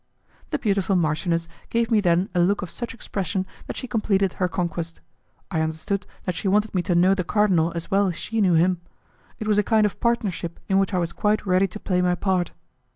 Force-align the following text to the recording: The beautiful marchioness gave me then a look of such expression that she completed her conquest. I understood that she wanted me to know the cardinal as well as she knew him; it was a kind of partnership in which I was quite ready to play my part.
The 0.49 0.57
beautiful 0.57 0.95
marchioness 0.95 1.47
gave 1.69 1.91
me 1.91 2.01
then 2.01 2.27
a 2.33 2.39
look 2.39 2.63
of 2.63 2.71
such 2.71 2.95
expression 2.95 3.45
that 3.67 3.77
she 3.77 3.87
completed 3.87 4.33
her 4.33 4.47
conquest. 4.47 4.99
I 5.51 5.61
understood 5.61 6.07
that 6.23 6.33
she 6.33 6.47
wanted 6.47 6.73
me 6.73 6.81
to 6.81 6.95
know 6.95 7.13
the 7.13 7.23
cardinal 7.23 7.71
as 7.75 7.91
well 7.91 8.07
as 8.07 8.15
she 8.15 8.41
knew 8.41 8.55
him; 8.55 8.81
it 9.37 9.47
was 9.47 9.59
a 9.59 9.63
kind 9.63 9.85
of 9.85 9.99
partnership 9.99 10.59
in 10.67 10.79
which 10.79 10.91
I 10.95 10.97
was 10.97 11.13
quite 11.13 11.45
ready 11.45 11.67
to 11.67 11.79
play 11.79 12.01
my 12.01 12.15
part. 12.15 12.51